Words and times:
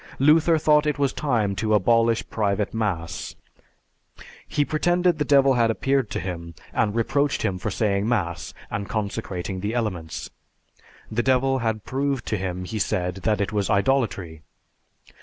Luther 0.17 0.57
thought 0.57 0.87
it 0.87 0.97
was 0.97 1.13
time 1.13 1.55
to 1.57 1.75
abolish 1.75 2.27
private 2.31 2.73
mass. 2.73 3.35
He 4.47 4.65
pretended 4.65 5.19
the 5.19 5.23
devil 5.25 5.53
had 5.53 5.69
appeared 5.69 6.09
to 6.09 6.19
him 6.19 6.55
and 6.73 6.95
reproached 6.95 7.43
him 7.43 7.59
for 7.59 7.69
saying 7.69 8.09
mass 8.09 8.51
and 8.71 8.89
consecrating 8.89 9.59
the 9.59 9.75
elements. 9.75 10.31
The 11.11 11.21
devil 11.21 11.59
had 11.59 11.85
proved 11.85 12.25
to 12.29 12.37
him, 12.37 12.65
he 12.65 12.79
said, 12.79 13.17
that 13.17 13.39
it 13.39 13.53
was 13.53 13.69
idolatry. 13.69 14.41